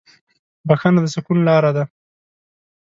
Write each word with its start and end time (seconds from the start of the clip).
بښنه 0.67 0.99
د 1.03 1.05
سکون 1.13 1.39
لاره 1.47 1.71
ده. 1.77 1.83